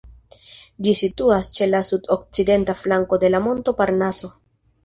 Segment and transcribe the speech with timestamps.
[0.87, 4.33] Ĝi situas ĉe la sud-okcidenta flanko de la monto Parnaso.